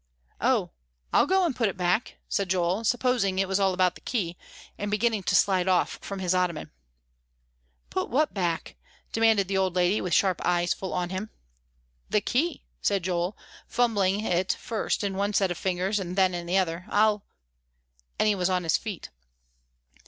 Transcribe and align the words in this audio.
"Oh, 0.41 0.71
I'll 1.13 1.27
go 1.27 1.45
and 1.45 1.55
put 1.55 1.69
it 1.69 1.77
back," 1.77 2.17
said 2.27 2.49
Joel, 2.49 2.83
supposing 2.85 3.37
it 3.37 3.47
was 3.47 3.59
all 3.59 3.71
about 3.71 3.93
the 3.93 4.01
key, 4.01 4.35
and 4.75 4.89
beginning 4.89 5.21
to 5.21 5.35
slide 5.35 5.67
off 5.67 5.99
from 6.01 6.17
his 6.17 6.33
ottoman. 6.33 6.71
"Put 7.91 8.09
what 8.09 8.33
back?" 8.33 8.77
demanded 9.13 9.47
the 9.47 9.59
old 9.59 9.75
lady 9.75 10.01
with 10.01 10.11
sharp 10.15 10.41
eyes 10.43 10.73
full 10.73 10.91
on 10.91 11.11
him. 11.11 11.29
"The 12.09 12.19
key," 12.19 12.63
said 12.81 13.03
Joel, 13.03 13.37
fumbling 13.67 14.21
it 14.21 14.53
first 14.59 15.03
in 15.03 15.17
one 15.17 15.33
set 15.33 15.51
of 15.51 15.57
fingers, 15.59 15.97
then 15.97 16.33
in 16.33 16.47
the 16.47 16.57
other. 16.57 16.87
"I'll" 16.89 17.23
and 18.17 18.27
he 18.27 18.33
was 18.33 18.49
on 18.49 18.63
his 18.63 18.77
feet. 18.77 19.11